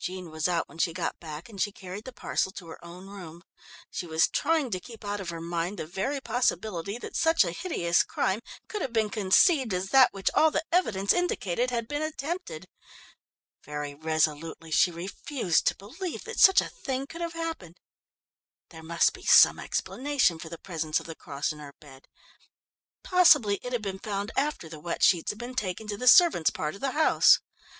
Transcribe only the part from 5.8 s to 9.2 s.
very possibility that such a hideous crime could have been